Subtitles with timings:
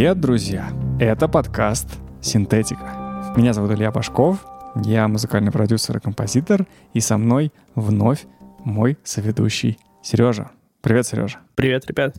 [0.00, 0.72] Привет, друзья!
[0.98, 1.86] Это подкаст
[2.22, 3.34] «Синтетика».
[3.36, 4.38] Меня зовут Илья Башков,
[4.82, 8.24] я музыкальный продюсер и композитор, и со мной вновь
[8.64, 10.52] мой соведущий Сережа.
[10.80, 11.40] Привет, Сережа.
[11.54, 12.16] Привет, ребят.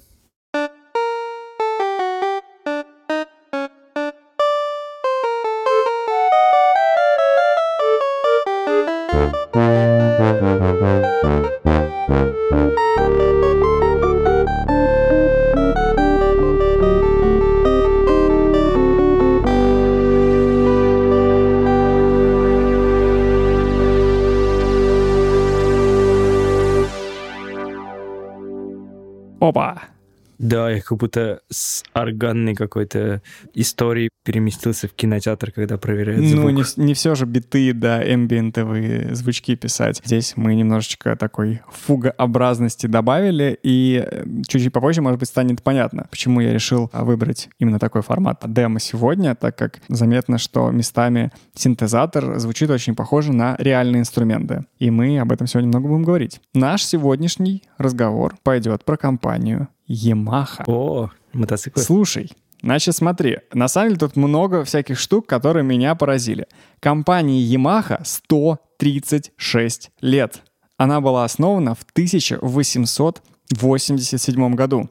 [30.51, 33.22] Да, я как будто с органной какой-то
[33.53, 36.44] историей переместился в кинотеатр, когда проверяют звук.
[36.44, 40.02] Ну, не, не все же биты, да, эмбиентовые звучки писать.
[40.04, 46.42] Здесь мы немножечко такой фугообразности добавили, и э, чуть-чуть попозже, может быть, станет понятно, почему
[46.42, 52.40] я решил а, выбрать именно такой формат демо сегодня, так как заметно, что местами синтезатор
[52.40, 54.66] звучит очень похоже на реальные инструменты.
[54.80, 56.42] И мы об этом сегодня много будем говорить.
[56.54, 60.64] Наш сегодняшний разговор пойдет про компанию Yamaha.
[60.67, 61.82] О, мотоциклы.
[61.84, 66.48] Слушай, значит, смотри, на самом деле тут много всяких штук, которые меня поразили.
[66.80, 70.42] Компании Yamaha 136 лет.
[70.78, 74.89] Она была основана в 1887 году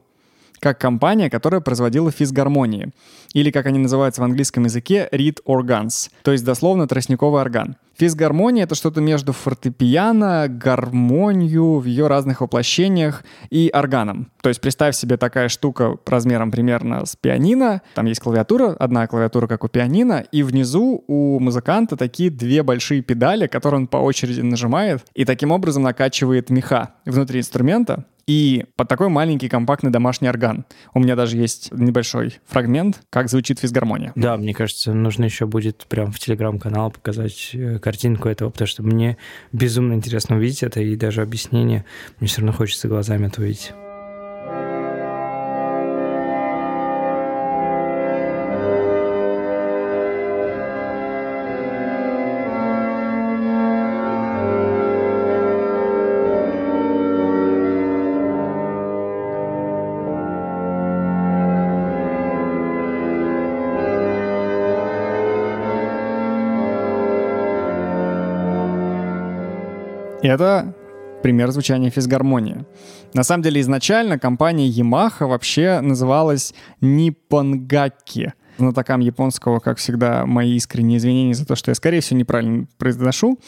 [0.61, 2.93] как компания, которая производила физгармонии,
[3.33, 7.75] или, как они называются в английском языке, reed organs, то есть дословно тростниковый орган.
[7.97, 14.31] Физгармония— это что-то между фортепиано, гармонию в ее разных воплощениях и органом.
[14.41, 17.81] То есть представь себе такая штука размером примерно с пианино.
[17.93, 23.01] Там есть клавиатура, одна клавиатура, как у пианино, и внизу у музыканта такие две большие
[23.01, 28.87] педали, которые он по очереди нажимает, и таким образом накачивает меха внутри инструмента, и под
[28.87, 30.65] такой маленький компактный домашний орган.
[30.93, 34.13] У меня даже есть небольшой фрагмент, как звучит физгармония.
[34.15, 38.83] Да, мне кажется, нужно еще будет прям в телеграм-канал показать э, картинку этого, потому что
[38.83, 39.17] мне
[39.51, 41.83] безумно интересно увидеть это, и даже объяснение
[42.19, 43.73] мне все равно хочется глазами это увидеть.
[70.21, 70.75] Это
[71.23, 72.65] пример звучания физгармонии.
[73.13, 78.31] На самом деле изначально компания Yamaha вообще называлась Nippongakki.
[78.57, 83.39] Знатокам японского, как всегда, мои искренние извинения за то, что я, скорее всего, неправильно произношу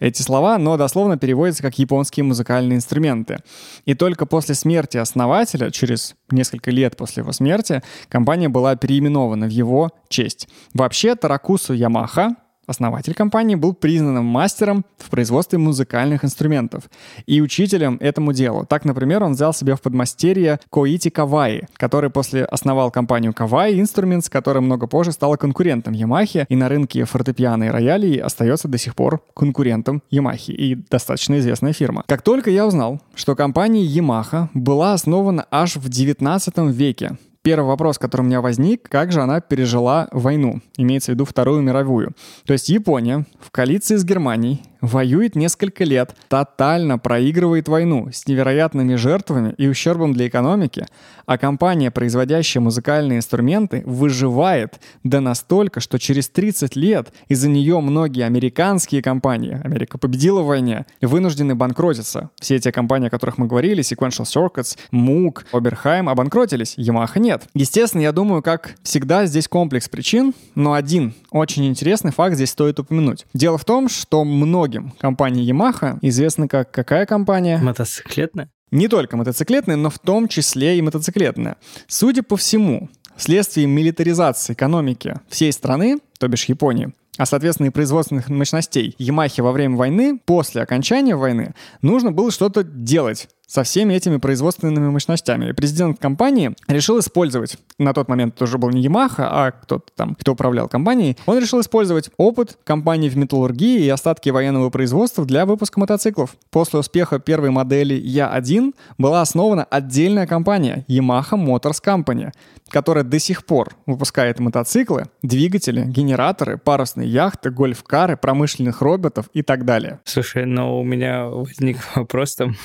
[0.00, 3.40] эти слова, но дословно переводятся как «японские музыкальные инструменты».
[3.84, 9.50] И только после смерти основателя, через несколько лет после его смерти, компания была переименована в
[9.50, 10.48] его честь.
[10.72, 12.36] Вообще, Таракусу Ямаха,
[12.66, 16.84] Основатель компании был признанным мастером в производстве музыкальных инструментов
[17.26, 18.64] и учителем этому делу.
[18.64, 24.30] Так, например, он взял себе в подмастерье Коити Каваи, который после основал компанию Каваи Instruments,
[24.30, 28.94] которая много позже стала конкурентом Ямахи и на рынке фортепиано и роялей остается до сих
[28.94, 32.04] пор конкурентом Ямахи и достаточно известная фирма.
[32.06, 37.98] Как только я узнал, что компания Yamaha была основана аж в 19 веке, Первый вопрос,
[37.98, 42.12] который у меня возник, как же она пережила войну, имеется в виду Вторую мировую.
[42.46, 48.96] То есть Япония в коалиции с Германией воюет несколько лет, тотально проигрывает войну с невероятными
[48.96, 50.86] жертвами и ущербом для экономики,
[51.24, 58.26] а компания, производящая музыкальные инструменты, выживает да настолько, что через 30 лет из-за нее многие
[58.26, 62.30] американские компании, Америка победила в войне, вынуждены банкротиться.
[62.40, 67.44] Все эти компании, о которых мы говорили, Sequential Circuits, Moog, Oberheim, обанкротились, Yamaha нет.
[67.54, 72.80] Естественно, я думаю, как всегда, здесь комплекс причин, но один очень интересный факт здесь стоит
[72.80, 73.26] упомянуть.
[73.32, 77.58] Дело в том, что многие многим компания Yamaha известна как какая компания?
[77.58, 78.50] Мотоциклетная?
[78.70, 81.56] Не только мотоциклетная, но в том числе и мотоциклетная.
[81.88, 88.30] Судя по всему, вследствие милитаризации экономики всей страны, то бишь Японии, а соответственно и производственных
[88.30, 94.16] мощностей Ямахи во время войны, после окончания войны, нужно было что-то делать со всеми этими
[94.16, 95.50] производственными мощностями.
[95.50, 99.84] И президент компании решил использовать, на тот момент это уже был не Yamaha, а кто-то
[99.94, 105.26] там, кто управлял компанией, он решил использовать опыт компании в металлургии и остатки военного производства
[105.26, 106.34] для выпуска мотоциклов.
[106.50, 112.32] После успеха первой модели Я-1 была основана отдельная компания Yamaha Motors Company,
[112.72, 119.66] которая до сих пор выпускает мотоциклы, двигатели, генераторы, парусные яхты, гольф-кары, промышленных роботов и так
[119.66, 120.00] далее.
[120.04, 122.56] Слушай, но у меня возник вопрос там.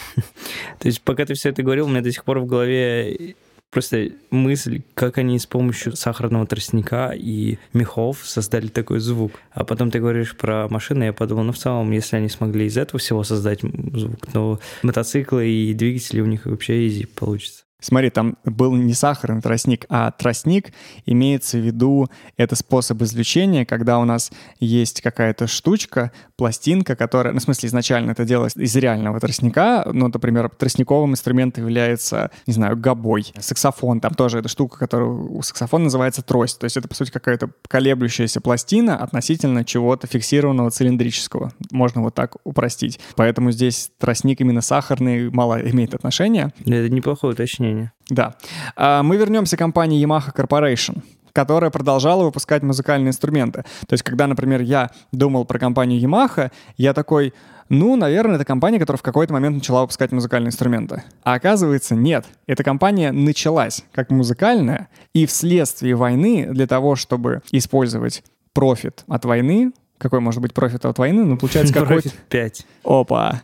[0.80, 3.36] То есть пока ты все это говорил, у меня до сих пор в голове
[3.70, 9.34] Просто мысль, как они с помощью сахарного тростника и мехов создали такой звук.
[9.52, 12.78] А потом ты говоришь про машины, я подумал, ну в целом, если они смогли из
[12.78, 17.67] этого всего создать звук, то мотоциклы и двигатели у них вообще изи получится.
[17.80, 20.74] Смотри, там был не сахарный тростник, а тростник.
[21.06, 27.40] Имеется в виду это способ извлечения, когда у нас есть какая-то штучка, пластинка, которая, ну,
[27.40, 32.78] в смысле, изначально это делалось из реального тростника, ну, например, тростниковым инструментом является, не знаю,
[32.78, 36.96] гобой, саксофон, там тоже эта штука, которая у саксофона называется трость, то есть это, по
[36.96, 43.00] сути, какая-то колеблющаяся пластина относительно чего-то фиксированного цилиндрического, можно вот так упростить.
[43.16, 46.54] Поэтому здесь тростник именно сахарный мало имеет отношения.
[46.62, 47.92] Это неплохое уточнение мнение.
[48.10, 48.36] Да.
[48.75, 51.02] А, мы вернемся к компании Yamaha Corporation
[51.34, 53.64] которая продолжала выпускать музыкальные инструменты.
[53.88, 57.31] То есть, когда, например, я думал про компанию Yamaha, я такой,
[57.69, 61.04] ну, наверное, это компания, которая в какой-то момент начала выпускать музыкальные инструменты.
[61.22, 62.25] А оказывается, нет.
[62.48, 69.74] Эта компания началась как музыкальная, и вследствие войны для того, чтобы использовать профит от войны,
[70.00, 71.24] какой может быть профит от войны?
[71.24, 72.10] Ну, получается, какой-то...
[72.30, 72.66] 5.
[72.84, 73.44] Опа.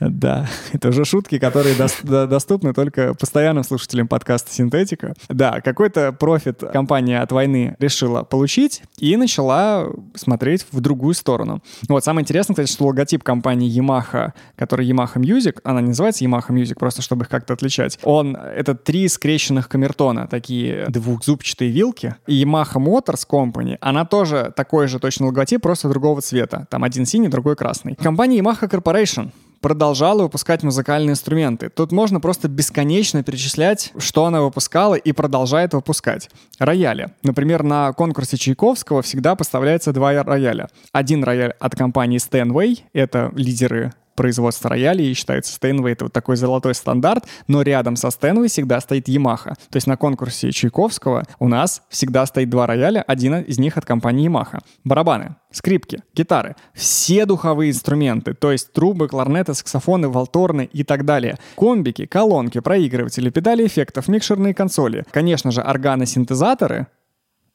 [0.00, 5.14] Да, это уже шутки, которые до, доступны только постоянным слушателям подкаста «Синтетика».
[5.28, 11.62] Да, какой-то профит компания от войны решила получить и начала смотреть в другую сторону.
[11.88, 16.48] Вот, самое интересное, кстати, что логотип компании Yamaha, который Yamaha Music, она не называется Yamaha
[16.50, 22.16] Music, просто чтобы их как-то отличать, он, это три скрещенных камертона, такие двухзубчатые вилки.
[22.26, 26.66] И Yamaha Motors Company, она тоже такой же точно логотип, просто другого цвета.
[26.70, 27.94] Там один синий, другой красный.
[27.96, 29.30] Компания Yamaha Corporation
[29.60, 31.68] продолжала выпускать музыкальные инструменты.
[31.68, 36.30] Тут можно просто бесконечно перечислять, что она выпускала и продолжает выпускать.
[36.58, 37.10] Рояли.
[37.22, 40.68] Например, на конкурсе Чайковского всегда поставляется два рояля.
[40.92, 46.36] Один рояль от компании Steinway, это лидеры производства роялей, и считается Стейнвей это вот такой
[46.36, 49.54] золотой стандарт, но рядом со Стейнвей всегда стоит Yamaha.
[49.70, 53.84] То есть на конкурсе Чайковского у нас всегда стоит два рояля, один из них от
[53.84, 54.60] компании Yamaha.
[54.84, 61.38] Барабаны, скрипки, гитары, все духовые инструменты, то есть трубы, кларнеты, саксофоны, валторны и так далее.
[61.56, 65.04] Комбики, колонки, проигрыватели, педали эффектов, микшерные консоли.
[65.10, 66.86] Конечно же, органы-синтезаторы,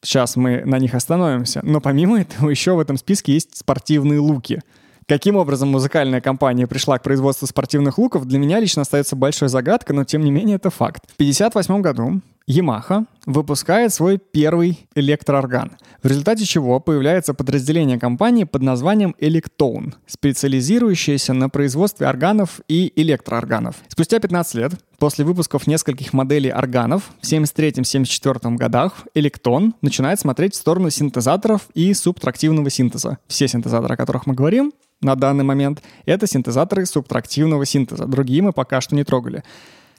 [0.04, 1.60] Сейчас мы на них остановимся.
[1.62, 4.60] Но помимо этого еще в этом списке есть спортивные луки—
[5.08, 9.96] Каким образом музыкальная компания пришла к производству спортивных луков, для меня лично остается большой загадкой,
[9.96, 11.04] но тем не менее это факт.
[11.10, 18.64] В 1958 году Yamaha выпускает свой первый электроорган, в результате чего появляется подразделение компании под
[18.64, 23.76] названием Electone, специализирующееся на производстве органов и электроорганов.
[23.88, 30.58] Спустя 15 лет, после выпусков нескольких моделей органов, в 1973-1974 годах Electone начинает смотреть в
[30.58, 33.20] сторону синтезаторов и субтрактивного синтеза.
[33.28, 38.06] Все синтезаторы, о которых мы говорим, на данный момент, это синтезаторы субтрактивного синтеза.
[38.06, 39.44] Другие мы пока что не трогали.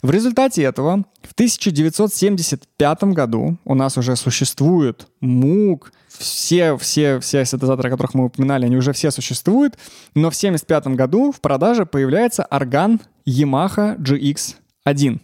[0.03, 7.89] В результате этого в 1975 году у нас уже существует МУК, все, все, все синтезаторы,
[7.89, 9.79] о которых мы упоминали, они уже все существуют,
[10.15, 15.21] но в 1975 году в продаже появляется орган Yamaha GX1.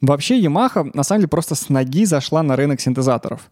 [0.00, 3.50] Вообще Yamaha на самом деле просто с ноги зашла на рынок синтезаторов.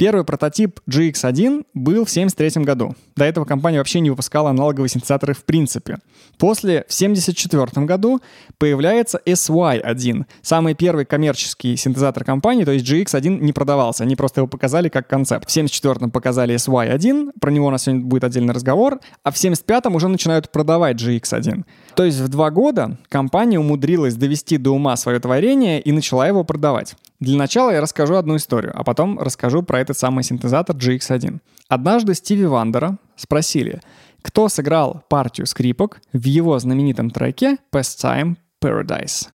[0.00, 2.94] Первый прототип GX1 был в 1973 году.
[3.16, 5.98] До этого компания вообще не выпускала аналоговые синтезаторы в принципе.
[6.38, 8.22] После, в 1974 году,
[8.56, 14.48] появляется SY1, самый первый коммерческий синтезатор компании, то есть GX1 не продавался, они просто его
[14.48, 15.44] показали как концепт.
[15.44, 19.94] В 1974 показали SY1, про него у нас сегодня будет отдельный разговор, а в 1975
[19.94, 21.64] уже начинают продавать GX1.
[21.94, 26.42] То есть в два года компания умудрилась довести до ума свое творение и начала его
[26.42, 26.96] продавать.
[27.20, 31.40] Для начала я расскажу одну историю, а потом расскажу про этот самый синтезатор GX1.
[31.68, 33.82] Однажды Стиви Вандера спросили,
[34.22, 39.28] кто сыграл партию скрипок в его знаменитом треке «Pastime Paradise».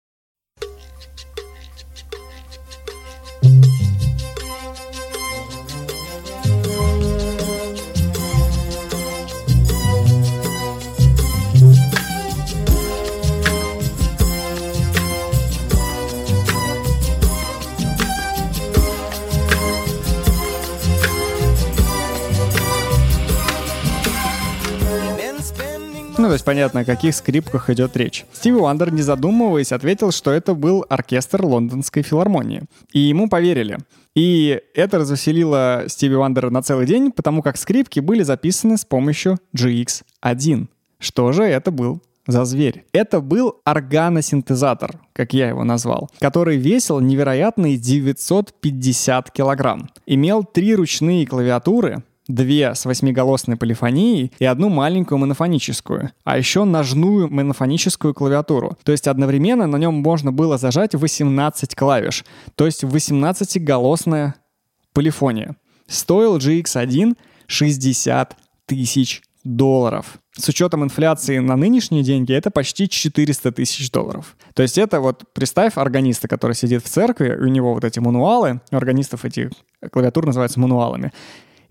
[26.15, 28.25] Ну, то есть понятно, о каких скрипках идет речь.
[28.34, 32.63] Стиви Уандер, не задумываясь, ответил, что это был оркестр лондонской филармонии.
[32.91, 33.79] И ему поверили.
[34.13, 39.39] И это развеселило Стиви Уандера на целый день, потому как скрипки были записаны с помощью
[39.58, 40.67] GX1.
[41.00, 42.86] Что же это был за зверь?
[42.93, 49.89] Это был органосинтезатор, как я его назвал, который весил невероятные 950 килограмм.
[50.05, 57.29] Имел три ручные клавиатуры, две с восьмиголосной полифонией и одну маленькую монофоническую, а еще ножную
[57.29, 58.77] монофоническую клавиатуру.
[58.83, 62.25] То есть одновременно на нем можно было зажать 18 клавиш,
[62.55, 64.35] то есть 18-голосная
[64.93, 65.55] полифония.
[65.87, 70.19] Стоил GX1 60 тысяч долларов.
[70.35, 74.35] С учетом инфляции на нынешние деньги это почти 400 тысяч долларов.
[74.55, 78.61] То есть это вот, представь органиста, который сидит в церкви, у него вот эти мануалы,
[78.71, 79.49] у органистов эти
[79.91, 81.11] клавиатуры называются мануалами.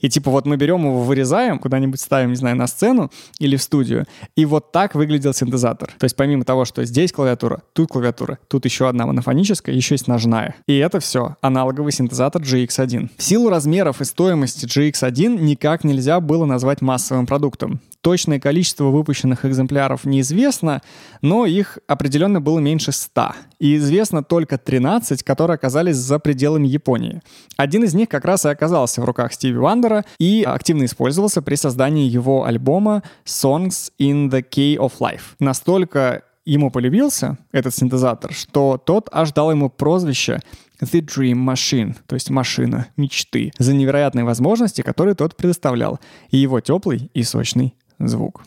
[0.03, 3.63] И типа вот мы берем его, вырезаем, куда-нибудь ставим, не знаю, на сцену или в
[3.63, 4.07] студию.
[4.37, 5.91] И вот так выглядел синтезатор.
[5.99, 10.09] То есть помимо того, что здесь клавиатура, тут клавиатура, тут еще одна монофоническая, еще есть
[10.09, 10.57] ножная.
[10.67, 13.11] И это все аналоговый синтезатор GX1.
[13.17, 17.81] В силу размеров и стоимости GX1 никак нельзя было назвать массовым продуктом.
[18.03, 20.83] Точное количество выпущенных экземпляров неизвестно,
[21.21, 23.33] но их определенно было меньше 100.
[23.61, 27.23] И известно только 13, которые оказались за пределами Японии.
[27.57, 31.55] Один из них как раз и оказался в руках Стиви Вандера и активно использовался при
[31.55, 35.37] создании его альбома Songs in the Key of Life.
[35.39, 40.41] Настолько ему полюбился этот синтезатор, что тот аж дал ему прозвище
[40.81, 46.59] The Dream Machine, то есть машина мечты, за невероятные возможности, которые тот предоставлял, и его
[46.61, 48.44] теплый и сочный звук.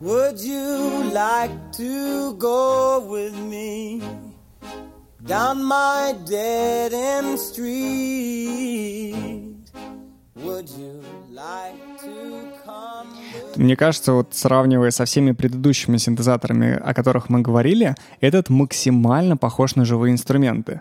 [0.00, 4.02] Would you like to go with me
[5.24, 8.72] down my dead end street?
[10.36, 11.15] Would you like to come?
[13.57, 19.75] Мне кажется, вот сравнивая со всеми предыдущими синтезаторами, о которых мы говорили, этот максимально похож
[19.75, 20.79] на живые инструменты.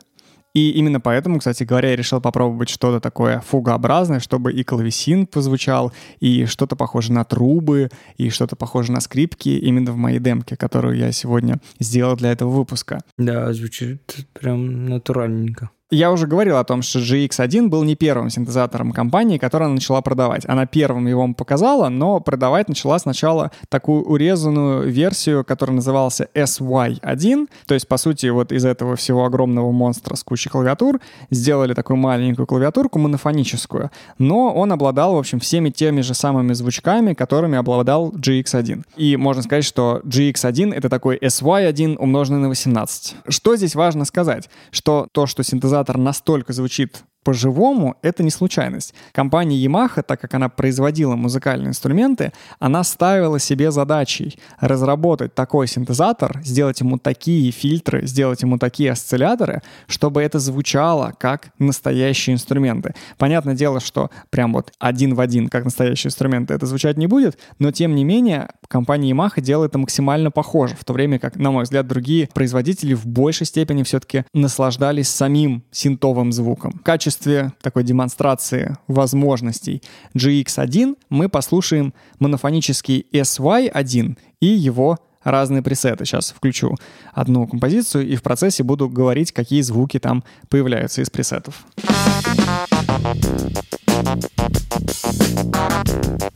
[0.57, 5.93] И именно поэтому, кстати говоря, я решил попробовать что-то такое фугообразное, чтобы и клавесин позвучал,
[6.19, 10.97] и что-то похоже на трубы, и что-то похоже на скрипки именно в моей демке, которую
[10.97, 13.03] я сегодня сделал для этого выпуска.
[13.19, 15.69] Да, звучит прям натуральненько.
[15.93, 20.01] Я уже говорил о том, что GX1 был не первым синтезатором компании, которую она начала
[20.01, 20.45] продавать.
[20.45, 27.49] Она первым его показала, но продавать начала сначала такую урезанную версию, которая назывался SY1.
[27.67, 30.99] То есть, по сути, вот из этого всего огромного монстра с кучей клавиатур
[31.31, 33.93] сделали такую маленькую клавиатурку монофоническую.
[34.19, 38.83] Но он обладал, в общем, всеми теми же самыми звучками, которыми обладал GX1.
[38.97, 43.15] И можно сказать, что GX1— это такой SY1 умноженный на 18.
[43.29, 44.51] Что здесь важно сказать?
[44.73, 48.95] Что то, что синтезатор синтезатор настолько звучит по-живому, это не случайность.
[49.11, 56.41] Компания Yamaha, так как она производила музыкальные инструменты, она ставила себе задачей разработать такой синтезатор,
[56.45, 62.95] сделать ему такие фильтры, сделать ему такие осцилляторы, чтобы это звучало как настоящие инструменты.
[63.19, 67.41] Понятное дело, что прям вот один в один, как настоящие инструменты, это звучать не будет,
[67.59, 71.51] но тем не менее компания Yamaha делает это максимально похоже, в то время как, на
[71.51, 76.81] мой взгляд, другие производители в большей степени все-таки наслаждались самим синтовым звуком.
[76.85, 79.83] Качество качестве такой демонстрации возможностей
[80.15, 86.05] GX1 мы послушаем монофонический SY1 и его разные пресеты.
[86.05, 86.75] Сейчас включу
[87.15, 91.65] одну композицию и в процессе буду говорить, какие звуки там появляются из пресетов.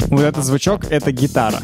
[0.08, 1.60] Вот этот звучок— это гитара.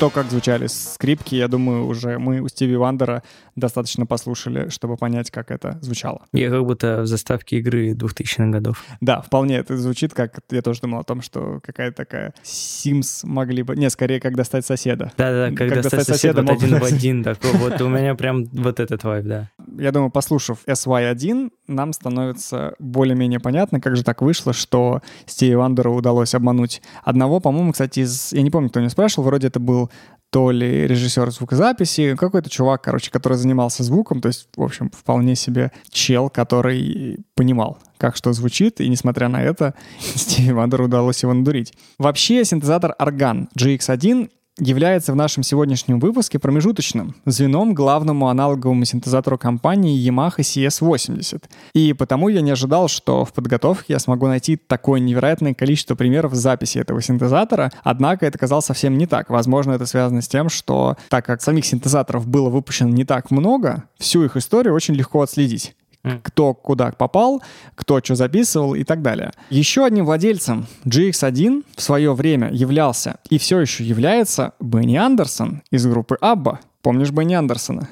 [0.02, 3.22] То, как звучали скрипки, я думаю, уже мы у Стиви Вандера
[3.54, 6.22] достаточно послушали, чтобы понять, как это звучало.
[6.32, 8.82] Я как будто в заставке игры 2000-х годов.
[9.00, 10.40] Да, вполне это звучит как...
[10.50, 13.76] Я тоже думал о том, что какая-то такая Sims могли бы...
[13.76, 15.12] Не, скорее, как достать соседа.
[15.16, 17.22] Да-да, как, как достать, соседа, вот один в один.
[17.22, 19.50] Такой, вот у меня прям вот этот вайб, да.
[19.78, 25.94] Я думаю, послушав SY1, нам становится более-менее понятно, как же так вышло, что Стиви Вандеру
[25.94, 28.32] удалось обмануть одного, по-моему, кстати, из...
[28.32, 29.91] Я не помню, кто меня спрашивал, вроде это был
[30.32, 35.36] то ли режиссер звукозаписи, какой-то чувак, короче, который занимался звуком, то есть, в общем, вполне
[35.36, 41.34] себе чел, который понимал, как что звучит, и несмотря на это, Стиви Вандеру удалось его
[41.34, 41.74] надурить.
[41.98, 49.98] Вообще, синтезатор орган GX1 является в нашем сегодняшнем выпуске промежуточным звеном главному аналоговому синтезатору компании
[50.08, 51.44] Yamaha CS80.
[51.74, 56.34] И потому я не ожидал, что в подготовке я смогу найти такое невероятное количество примеров
[56.34, 59.30] записи этого синтезатора, однако это казалось совсем не так.
[59.30, 63.84] Возможно, это связано с тем, что так как самих синтезаторов было выпущено не так много,
[63.98, 65.74] всю их историю очень легко отследить
[66.22, 67.42] кто куда попал,
[67.74, 69.32] кто что записывал и так далее.
[69.50, 75.86] Еще одним владельцем GX1 в свое время являлся и все еще является Бенни Андерсон из
[75.86, 76.60] группы Абба.
[76.82, 77.88] Помнишь Бенни Андерсона?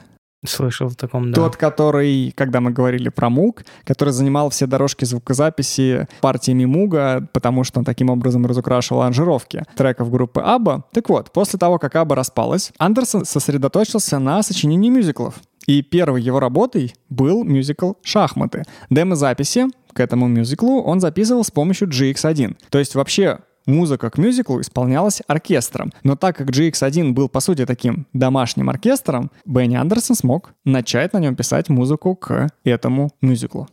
[0.47, 1.43] Слышал в таком, да.
[1.43, 7.63] Тот, который, когда мы говорили про Муг, который занимал все дорожки звукозаписи партиями Муга, потому
[7.63, 10.85] что он таким образом разукрашивал аранжировки треков группы Абба.
[10.93, 15.35] Так вот, после того, как Абба распалась, Андерсон сосредоточился на сочинении мюзиклов.
[15.67, 18.65] И первой его работой был мюзикл «Шахматы».
[18.89, 22.57] Демо-записи к этому мюзиклу он записывал с помощью GX1.
[22.71, 25.93] То есть вообще музыка к мюзиклу исполнялась оркестром.
[26.03, 31.19] Но так как GX1 был, по сути, таким домашним оркестром, Бенни Андерсон смог начать на
[31.19, 33.69] нем писать музыку к этому мюзиклу.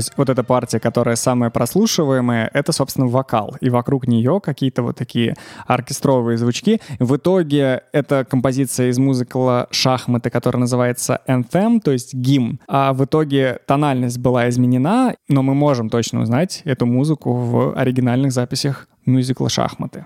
[0.00, 3.56] Есть вот эта партия, которая самая прослушиваемая, это, собственно, вокал.
[3.60, 5.34] И вокруг нее какие-то вот такие
[5.66, 6.80] оркестровые звучки.
[6.98, 12.60] В итоге это композиция из музыкала «Шахматы», которая называется «Anthem», то есть гимн.
[12.68, 18.32] А в итоге тональность была изменена, но мы можем точно узнать эту музыку в оригинальных
[18.32, 20.04] записях мюзикла «Шахматы».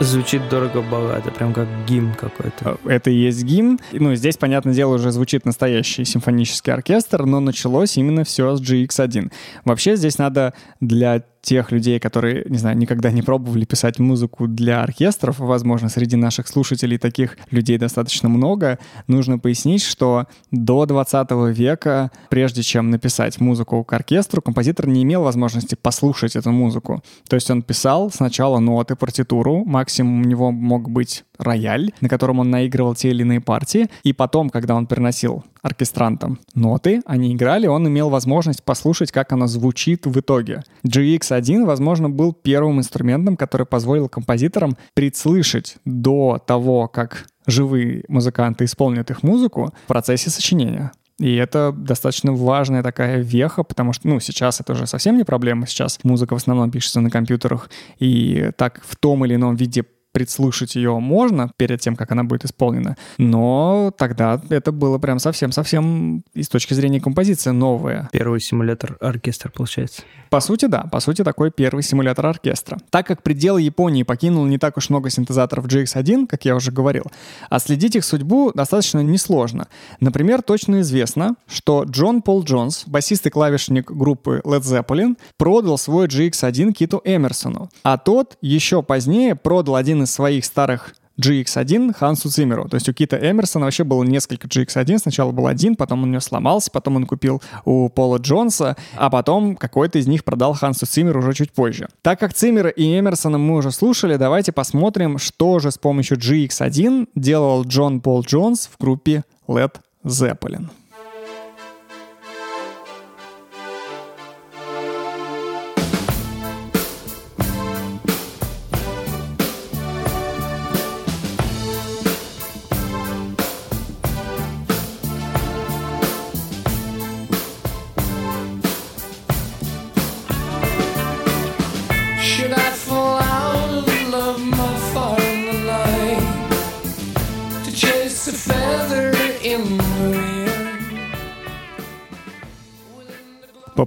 [0.00, 2.78] Звучит дорого-богато, прям как гимн какой-то.
[2.84, 3.80] А, это и есть гимн.
[3.92, 9.32] Ну, здесь, понятное дело, уже звучит настоящий симфонический оркестр, но началось именно все с GX1.
[9.64, 14.82] Вообще здесь надо для тех людей, которые, не знаю, никогда не пробовали писать музыку для
[14.82, 22.10] оркестров, возможно, среди наших слушателей таких людей достаточно много, нужно пояснить, что до 20 века,
[22.28, 27.02] прежде чем написать музыку к оркестру, композитор не имел возможности послушать эту музыку.
[27.28, 32.40] То есть он писал сначала ноты, партитуру, максимум у него мог быть рояль, на котором
[32.40, 37.66] он наигрывал те или иные партии, и потом, когда он приносил оркестрантам ноты, они играли,
[37.66, 40.62] он имел возможность послушать, как она звучит в итоге.
[40.86, 49.10] GX1, возможно, был первым инструментом, который позволил композиторам предслышать до того, как живые музыканты исполнят
[49.10, 50.92] их музыку в процессе сочинения.
[51.18, 55.66] И это достаточно важная такая веха, потому что, ну, сейчас это уже совсем не проблема.
[55.66, 60.74] Сейчас музыка в основном пишется на компьютерах, и так в том или ином виде предслушать
[60.74, 66.42] ее можно перед тем, как она будет исполнена, но тогда это было прям совсем-совсем и
[66.42, 68.08] с точки зрения композиции новое.
[68.12, 70.02] Первый симулятор оркестра, получается.
[70.30, 70.82] По сути, да.
[70.92, 72.78] По сути, такой первый симулятор оркестра.
[72.90, 77.04] Так как пределы Японии покинул не так уж много синтезаторов GX1, как я уже говорил,
[77.48, 79.68] а следить их судьбу достаточно несложно.
[80.00, 86.06] Например, точно известно, что Джон Пол Джонс, басист и клавишник группы Led Zeppelin, продал свой
[86.06, 92.68] GX1 Киту Эмерсону, а тот еще позднее продал один из своих старых GX1 Хансу Цимеру.
[92.68, 94.98] То есть у Кита Эмерсона вообще было несколько GX1.
[94.98, 99.10] Сначала был один, потом он у него сломался, потом он купил у Пола Джонса, а
[99.10, 101.88] потом какой-то из них продал Хансу Цимеру уже чуть позже.
[102.02, 107.08] Так как Цимера и Эмерсона мы уже слушали, давайте посмотрим, что же с помощью GX1
[107.14, 110.68] делал Джон Пол Джонс в группе Led Zeppelin.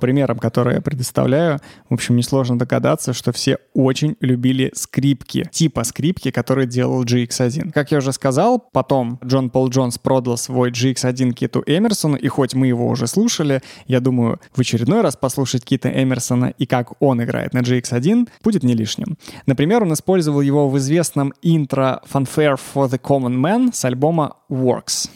[0.02, 1.60] Примерам, которые я предоставляю,
[1.90, 7.72] в общем, несложно догадаться, что все очень любили скрипки, типа скрипки, которые делал GX1.
[7.72, 12.54] Как я уже сказал, потом Джон Пол Джонс продал свой GX1 Киту Эмерсону, и хоть
[12.54, 17.24] мы его уже слушали, я думаю, в очередной раз послушать Кита Эмерсона и как он
[17.24, 19.18] играет на GX1 будет не лишним.
[19.46, 25.10] Например, он использовал его в известном интро Fanfare for the Common Man с альбома Works.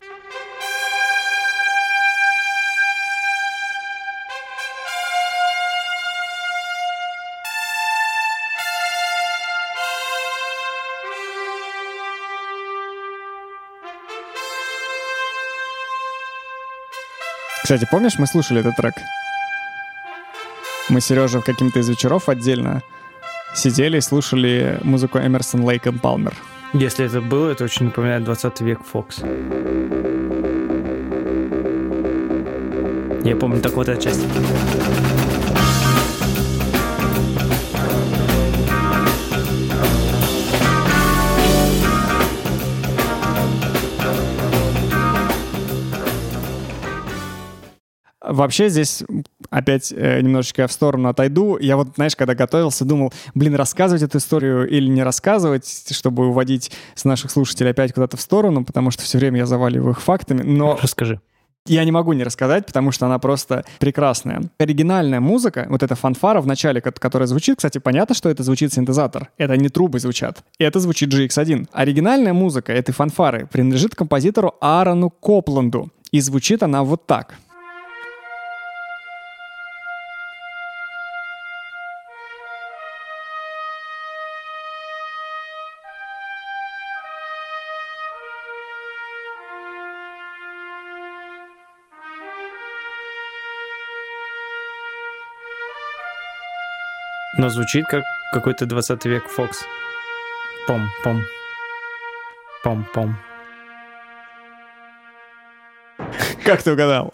[17.66, 18.94] Кстати, помнишь, мы слушали этот трек?
[20.88, 22.84] Мы с Сережей каким-то из вечеров отдельно
[23.56, 26.36] сидели и слушали музыку Эмерсон, Лейк и Палмер.
[26.74, 29.18] Если это было, это очень напоминает 20 век Фокс.
[33.24, 34.22] Я помню так вот эта часть.
[48.36, 49.02] Вообще здесь
[49.50, 51.58] опять э, немножечко в сторону отойду.
[51.58, 56.72] Я вот, знаешь, когда готовился, думал, блин, рассказывать эту историю или не рассказывать, чтобы уводить
[56.96, 60.42] с наших слушателей опять куда-то в сторону, потому что все время я заваливаю их фактами.
[60.44, 61.22] Но Расскажи.
[61.66, 64.42] я не могу не рассказать, потому что она просто прекрасная.
[64.58, 68.74] Оригинальная музыка, вот эта фанфара в начале, ко- которая звучит, кстати, понятно, что это звучит
[68.74, 69.30] синтезатор.
[69.38, 70.44] Это не трубы звучат.
[70.60, 71.70] Это звучит GX1.
[71.72, 75.90] Оригинальная музыка этой фанфары принадлежит композитору Аарону Копланду.
[76.12, 77.36] И звучит она вот так.
[97.46, 98.04] Но звучит как
[98.34, 99.64] какой-то 20 век Фокс.
[100.68, 101.22] Пом-пом.
[102.64, 103.14] Пом-пом.
[106.44, 107.14] Как ты угадал?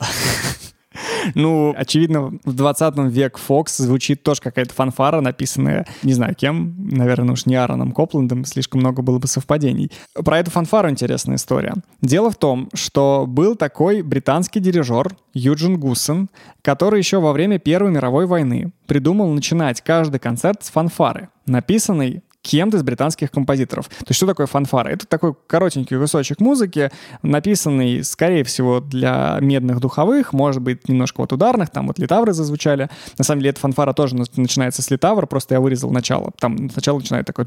[1.36, 7.34] Ну, очевидно, в 20 век Фокс звучит тоже какая-то фанфара, написанная, не знаю кем, наверное,
[7.34, 9.92] уж не Аароном Копландом, слишком много было бы совпадений.
[10.14, 11.74] Про эту фанфару интересная история.
[12.02, 16.30] Дело в том, что был такой британский дирижер Юджин Гуссен,
[16.62, 22.78] который еще во время Первой мировой войны придумал начинать каждый концерт с фанфары, написанной кем-то
[22.78, 23.88] из британских композиторов.
[23.88, 24.90] То есть что такое фанфара?
[24.90, 31.34] Это такой коротенький кусочек музыки, написанный, скорее всего, для медных духовых, может быть, немножко вот
[31.34, 32.90] ударных, там вот литавры зазвучали.
[33.18, 36.32] На самом деле эта фанфара тоже на- начинается с литавр, просто я вырезал начало.
[36.40, 37.46] Там сначала начинает такой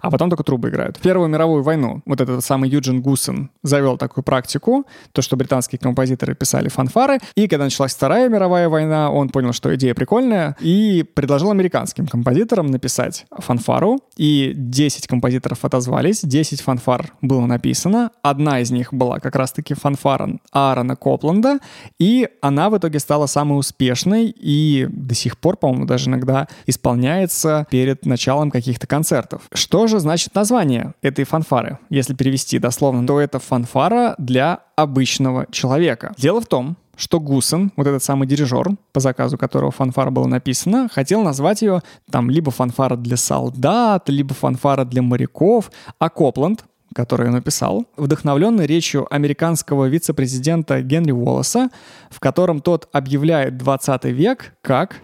[0.00, 0.96] а потом только трубы играют.
[0.96, 5.78] В Первую мировую войну вот этот самый Юджин Гуссен завел такую практику, то, что британские
[5.78, 11.04] композиторы писали фанфары, и когда началась Вторая мировая война, он понял, что идея прикольная, и
[11.14, 18.70] предложил американским композиторам написать фанфару, и 10 композиторов отозвались, 10 фанфар было написано, одна из
[18.70, 21.58] них была как раз-таки фанфара Аарона Копланда,
[21.98, 27.66] и она в итоге стала самой успешной, и до сих пор, по-моему, даже иногда исполняется
[27.70, 29.42] перед началом каких-то концертов.
[29.52, 31.78] Что же значит название этой фанфары?
[31.90, 36.12] Если перевести дословно, то это фанфара для обычного человека.
[36.16, 40.88] Дело в том, что Гусен, вот этот самый дирижер, по заказу которого фанфара была написана,
[40.92, 47.26] хотел назвать ее там либо фанфара для солдат, либо фанфара для моряков, а Копланд, который
[47.26, 51.70] он написал, вдохновленный речью американского вице-президента Генри Уоллеса,
[52.10, 54.96] в котором тот объявляет 20 век как,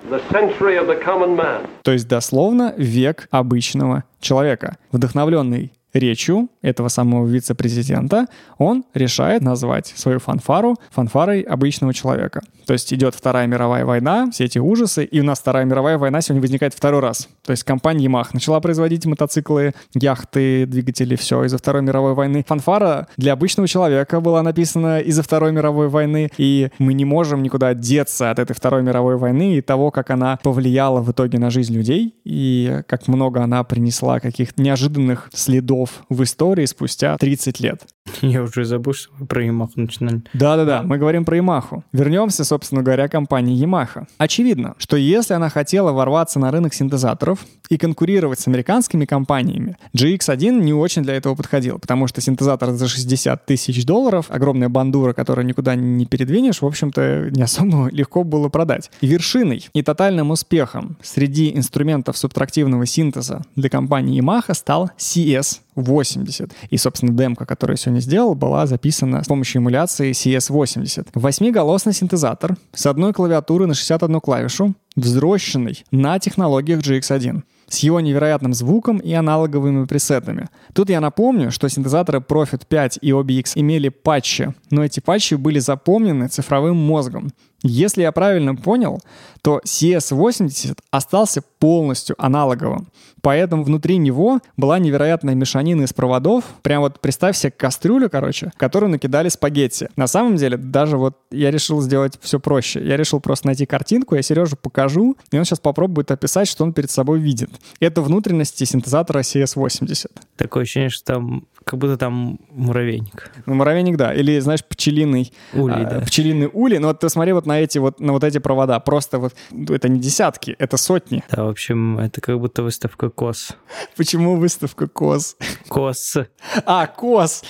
[1.83, 4.77] то есть дословно век обычного человека.
[4.93, 8.27] Вдохновленный речью этого самого вице-президента,
[8.59, 12.41] он решает назвать свою фанфару фанфарой обычного человека.
[12.67, 16.21] То есть идет Вторая мировая война, все эти ужасы, и у нас Вторая мировая война
[16.21, 17.29] сегодня возникает второй раз.
[17.45, 22.45] То есть компания Yamaha начала производить мотоциклы, яхты, двигатели, все из-за Второй мировой войны.
[22.47, 27.75] Фанфара для обычного человека была написана из-за Второй мировой войны, и мы не можем никуда
[27.75, 31.75] деться от этой Второй мировой войны и того, как она повлияла в итоге на жизнь
[31.75, 37.87] людей, и как много она принесла каких-то неожиданных следов в истории спустя 30 лет.
[38.23, 40.23] Я уже забыл, что мы про Ямаху начинали.
[40.33, 41.83] Да-да-да, мы говорим про Yamaha.
[41.93, 44.07] Вернемся, собственно говоря, к компании Yamaha.
[44.19, 50.61] Очевидно, что если она хотела ворваться на рынок синтезаторов и конкурировать с американскими компаниями, GX1
[50.61, 55.47] не очень для этого подходил, потому что синтезатор за 60 тысяч долларов, огромная бандура, которую
[55.47, 58.91] никуда не передвинешь, в общем-то, не особо легко было продать.
[59.01, 66.53] И вершиной и тотальным успехом среди инструментов субтрактивного синтеза для компании Yamaha стал CS CS80.
[66.71, 71.09] И, собственно, демка, которую я сегодня сделал, была записана с помощью эмуляции CS80.
[71.15, 78.53] Восьмиголосный синтезатор с одной клавиатурой на 61 клавишу, взрощенный на технологиях GX1 с его невероятным
[78.53, 80.49] звуком и аналоговыми пресетами.
[80.75, 85.61] Тут я напомню, что синтезаторы Profit 5 и OBX имели патчи, но эти патчи были
[85.61, 87.31] запомнены цифровым мозгом.
[87.63, 89.01] Если я правильно понял,
[89.43, 92.89] то CS80 остался полностью аналоговым.
[93.23, 96.45] Поэтому внутри него была невероятная мешанина из проводов.
[96.63, 99.89] Прям вот представь себе кастрюлю, короче, которую накидали спагетти.
[99.97, 102.83] На самом деле, даже вот я решил сделать все проще.
[102.83, 106.73] Я решил просто найти картинку, я Сережу покажу, и он сейчас попробует описать, что он
[106.73, 107.51] перед собой видит.
[107.79, 110.11] Это внутренности синтезатора CS80.
[110.37, 113.31] Такое ощущение, что там как будто там муравейник.
[113.47, 114.15] Ну, муравейник, да.
[114.15, 115.33] Или, знаешь, пчелиный...
[115.53, 116.01] Улей, а, да.
[116.01, 116.79] Пчелиный улей.
[116.79, 118.79] Но вот ты смотри вот на эти вот, на вот эти провода.
[118.81, 119.35] Просто вот...
[119.69, 121.25] Это не десятки, это сотни.
[121.31, 123.51] Да, в общем, это как будто выставка КОС.
[123.97, 125.37] Почему выставка КОС?
[125.69, 126.17] КОС.
[126.65, 127.43] А, КОС.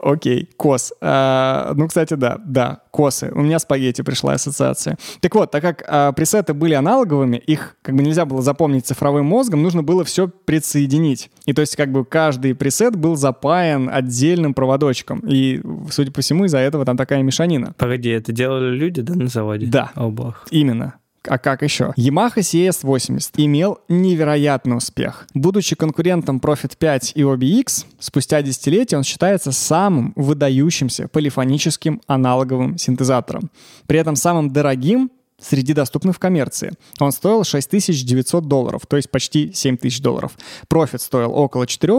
[0.00, 0.92] Окей, КОС.
[1.00, 3.30] А, ну, кстати, да, да, косы.
[3.34, 4.96] У меня спагетти пришла ассоциация.
[5.20, 9.26] Так вот, так как а, пресеты были аналоговыми, их как бы нельзя было запомнить цифровым
[9.26, 11.30] мозгом, нужно было все предсоединить.
[11.44, 15.20] И то есть как бы каждый пресет был запаян отдельным проводочком.
[15.20, 17.74] И, судя по всему, из-за этого там такая мешанина.
[17.76, 19.66] Погоди, это делали люди, да, на заводе?
[19.66, 19.92] Да.
[19.94, 20.46] О, бог.
[20.50, 20.94] Именно.
[21.26, 21.94] А как еще?
[21.96, 25.26] Yamaha CS80 имел невероятный успех.
[25.32, 33.50] Будучи конкурентом Profit 5 и OBX, спустя десятилетия он считается самым выдающимся полифоническим аналоговым синтезатором.
[33.86, 35.10] При этом самым дорогим
[35.44, 36.72] среди доступных в коммерции.
[36.98, 40.32] Он стоил 6900 долларов, то есть почти 7000 долларов.
[40.68, 41.92] Profit стоил около 4,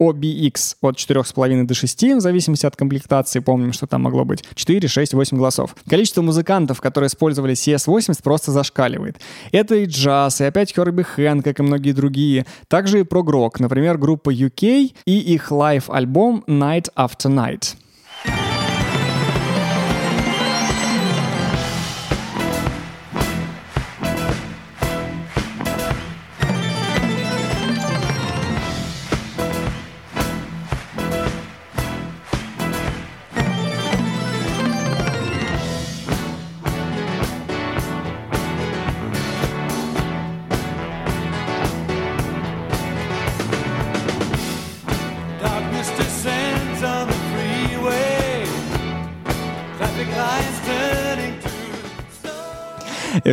[0.00, 4.88] OBX от 4,5 до 6, в зависимости от комплектации, помним, что там могло быть 4,
[4.88, 5.76] 6, 8 голосов.
[5.88, 9.20] Количество музыкантов, которые использовали CS80, просто зашкаливает.
[9.52, 12.46] Это и джаз, и опять Херби Хэнкок и многие другие.
[12.68, 17.76] Также и прог-рок, например, группа UK и их live-альбом Night After Night.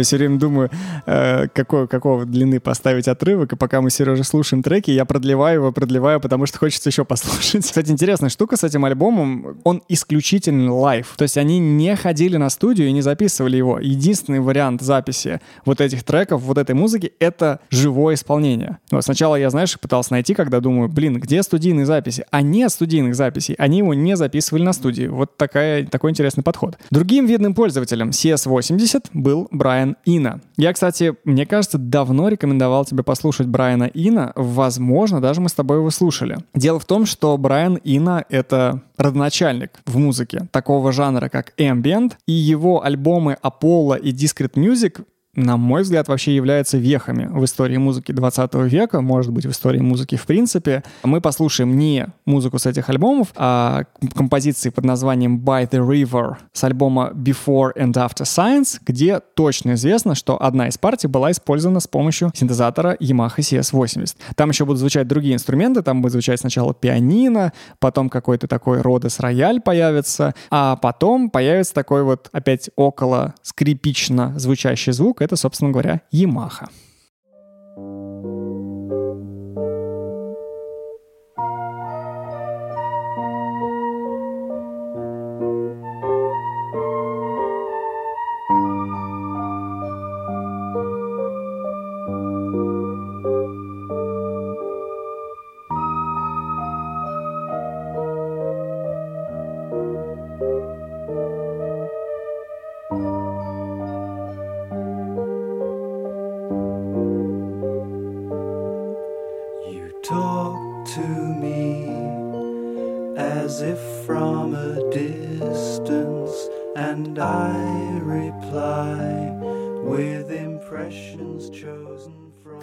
[0.01, 0.71] Я все время думаю,
[1.05, 5.61] э, какой, какого длины поставить отрывок, и пока мы с Сережей слушаем треки, я продлеваю
[5.61, 7.63] его, продлеваю, потому что хочется еще послушать.
[7.65, 11.13] Кстати, интересная штука с этим альбомом, он исключительно live.
[11.17, 13.79] То есть они не ходили на студию и не записывали его.
[13.79, 18.77] Единственный вариант записи вот этих треков, вот этой музыки— это живое исполнение.
[18.91, 22.25] Вот сначала я, знаешь, пытался найти, когда думаю, блин, где студийные записи?
[22.31, 23.55] А нет студийных записей.
[23.55, 25.07] Они его не записывали на студии.
[25.07, 26.77] Вот такая, такой интересный подход.
[26.89, 30.41] Другим видным пользователем CS80 был Брайан Ино.
[30.57, 30.90] Я, кстати,
[31.23, 34.33] мне кажется, давно рекомендовал тебе послушать Брайана Ина.
[34.35, 36.37] Возможно, даже мы с тобой его слушали.
[36.53, 42.33] Дело в том, что Брайан Ина— это родоначальник в музыке такого жанра, как ambient, и
[42.33, 45.03] его альбомы Apollo и Discrete Music
[45.35, 49.79] на мой взгляд, вообще являются вехами в истории музыки 20 века, может быть, в истории
[49.79, 50.83] музыки в принципе.
[51.03, 56.63] Мы послушаем не музыку с этих альбомов, а композиции под названием By the River с
[56.63, 61.87] альбома Before and After Science, где точно известно, что одна из партий была использована с
[61.87, 64.15] помощью синтезатора Yamaha CS80.
[64.35, 69.19] Там еще будут звучать другие инструменты, там будет звучать сначала пианино, потом какой-то такой Родес
[69.19, 76.01] рояль появится, а потом появится такой вот опять около скрипично звучащий звук, это, собственно говоря,
[76.11, 76.69] Yamaha.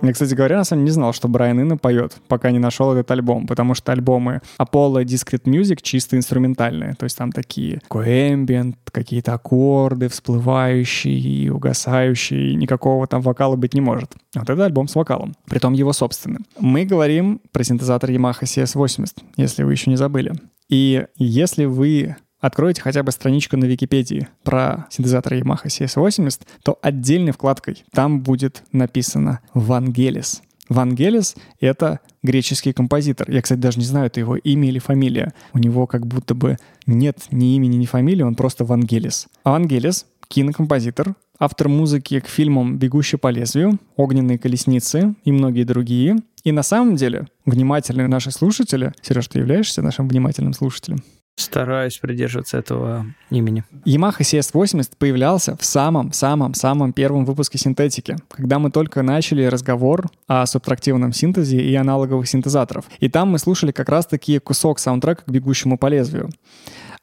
[0.09, 2.91] Я, кстати говоря, на самом деле не знал, что Брайан Инна поет, пока не нашел
[2.93, 8.77] этот альбом, потому что альбомы Apollo Discrete Music чисто инструментальные, то есть там такие ambient,
[8.91, 14.15] какие-то аккорды всплывающие и угасающие, и никакого там вокала быть не может.
[14.35, 16.47] Вот это альбом с вокалом, притом его собственным.
[16.59, 20.33] Мы говорим про синтезатор Yamaha CS80, если вы еще не забыли.
[20.71, 27.33] И если вы откроете хотя бы страничку на Википедии про синтезатор Yamaha CS80, то отдельной
[27.33, 30.43] вкладкой там будет написано «Вангелис».
[30.69, 33.31] Вангелис— это греческий композитор.
[33.31, 35.33] Я, кстати, даже не знаю, это его имя или фамилия.
[35.55, 39.29] У него как будто бы нет ни имени, ни фамилии, он просто Вангелис.
[39.45, 46.17] А Вангелис— кинокомпозитор, автор музыки к фильмам «Бегущий по лезвию», «Огненные колесницы» и многие другие.
[46.45, 48.93] И на самом деле внимательные наши слушатели...
[49.01, 51.03] Сереж, ты являешься нашим внимательным слушателем?
[51.39, 53.63] Стараюсь придерживаться этого имени.
[53.85, 61.13] Yamaha CS80 появлялся в самом-самом-самом первом выпуске синтетики, когда мы только начали разговор о субтрактивном
[61.13, 62.87] синтезе и аналоговых синтезаторов.
[62.99, 66.29] И там мы слушали как раз-таки кусок саундтрека к «Бегущему по лезвию».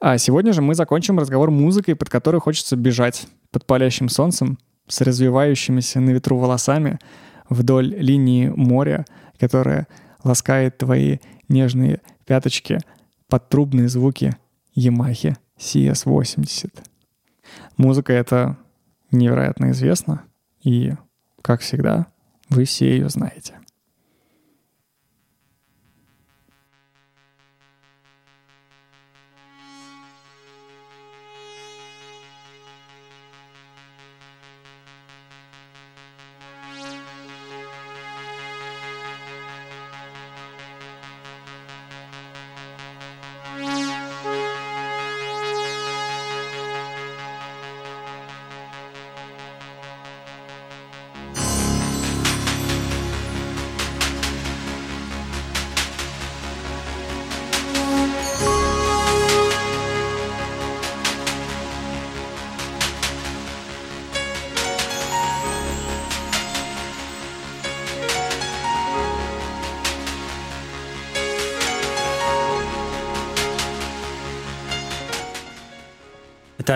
[0.02, 4.58] А сегодня же мы закончим разговор музыкой, под которой хочется бежать под палящим солнцем,
[4.90, 7.00] с развивающимися на ветру волосами
[7.48, 9.06] вдоль линии моря,
[9.40, 9.88] которая
[10.26, 12.80] ласкает твои нежные пяточки—
[13.36, 13.50] под
[13.90, 14.34] звуки
[14.78, 16.72] Yamaha CS80.
[17.76, 18.56] Музыка эта
[19.12, 20.24] невероятно известна,
[20.64, 20.94] и,
[21.42, 22.08] как всегда,
[22.50, 23.60] вы все ее знаете.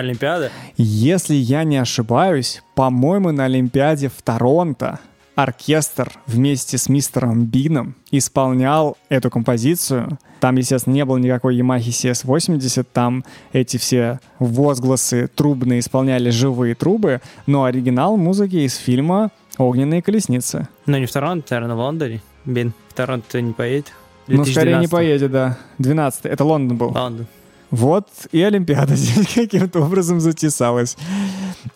[0.00, 0.50] Олимпиада?
[0.76, 5.00] Если я не ошибаюсь, по-моему, на Олимпиаде в Торонто
[5.34, 10.18] оркестр вместе с мистером Бином исполнял эту композицию.
[10.40, 17.20] Там, естественно, не было никакой Yamaha CS80, там эти все возгласы трубные исполняли живые трубы,
[17.46, 20.68] но оригинал музыки из фильма «Огненные колесницы».
[20.86, 22.22] Но не в Торонто, наверное, в Лондоне.
[22.44, 23.92] Бин, в Торонто не поедет?
[24.26, 25.58] Ну, скорее не поедет, да.
[25.78, 26.88] 12 Это Лондон был.
[26.88, 27.26] Лондон.
[27.70, 30.96] Вот и Олимпиада здесь каким-то образом затесалась.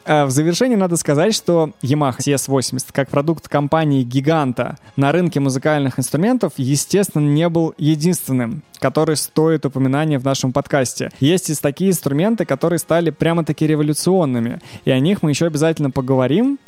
[0.04, 6.54] А в завершении надо сказать, что Yamaha CS80 как продукт компании-гиганта на рынке музыкальных инструментов,
[6.56, 11.10] естественно, не был единственным, который стоит упоминания в нашем подкасте.
[11.20, 16.58] Есть и такие инструменты, которые стали прямо-таки революционными, и о них мы еще обязательно поговорим,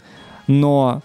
[0.46, 1.02] но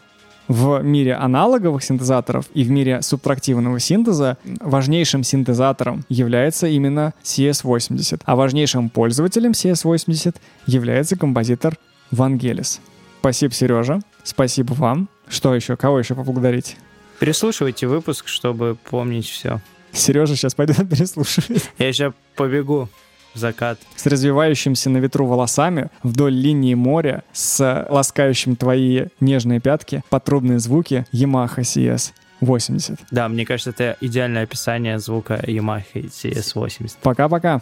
[0.52, 8.36] в мире аналоговых синтезаторов и в мире субтрактивного синтеза важнейшим синтезатором является именно CS80, а
[8.36, 10.36] важнейшим пользователем CS80
[10.66, 11.78] является композитор
[12.12, 12.82] Вангелис.
[13.20, 14.02] Спасибо, Сережа.
[14.24, 15.08] Спасибо вам.
[15.30, 15.78] Что еще?
[15.78, 16.76] Кого еще поблагодарить?
[17.20, 19.62] Переслушивайте выпуск, чтобы помнить все.
[19.94, 21.70] Сережа сейчас пойдет переслушивать.
[21.78, 22.90] Я сейчас побегу
[23.34, 23.80] в закат.
[23.96, 31.06] С развивающимся на ветру волосами вдоль линии моря, с ласкающим твои нежные пятки, потрубные звуки
[31.14, 33.00] Yamaha CS 80.
[33.12, 36.98] Да, мне кажется, это идеальное описание звука Yamaha CS80.
[37.02, 37.62] Пока-пока.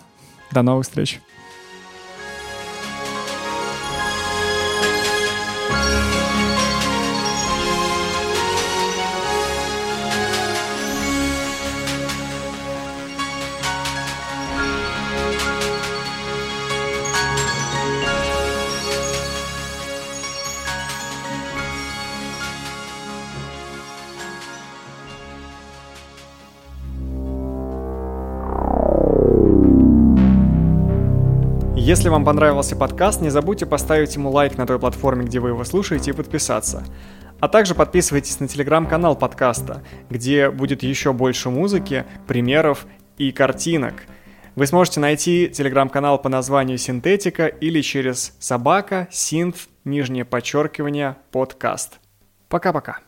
[0.51, 1.19] До новых встреч.
[31.89, 35.63] Если вам понравился подкаст, не забудьте поставить ему лайк на той платформе, где вы его
[35.63, 36.83] слушаете, и подписаться.
[37.39, 42.85] А также подписывайтесь на телеграм-канал подкаста, где будет еще больше музыки, примеров
[43.17, 44.03] и картинок.
[44.55, 51.99] Вы сможете найти телеграм-канал по названию Синтетика или через собака, синт, нижнее подчеркивание, подкаст.
[52.49, 52.99] Пока-пока.